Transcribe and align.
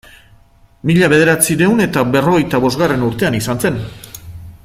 Mila 0.89 1.09
bederatziehun 1.13 1.83
eta 1.85 2.05
berrogeita 2.15 2.63
bosgarren 2.65 3.05
urtean 3.09 3.39
izan 3.43 3.65
zen. 3.67 3.81